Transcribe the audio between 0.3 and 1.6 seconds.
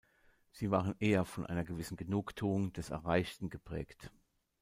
Sie waren eher von